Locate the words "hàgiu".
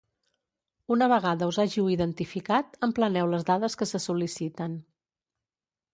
1.65-1.91